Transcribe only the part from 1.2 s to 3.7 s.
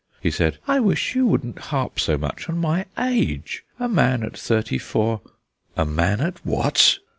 wouldn't harp so much on my age.